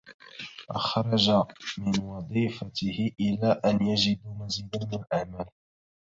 [0.71, 1.29] أخرج
[1.77, 5.45] من وظيفته إلى أن يجدوا مزيدا من الأعمال.